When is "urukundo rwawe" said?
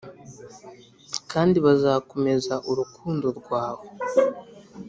2.69-3.85